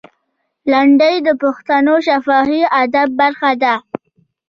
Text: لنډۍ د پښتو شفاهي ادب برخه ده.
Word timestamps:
لنډۍ 0.71 1.15
د 1.27 1.29
پښتو 1.41 1.95
شفاهي 2.07 2.61
ادب 2.81 3.07
برخه 3.19 3.51
ده. 3.63 3.75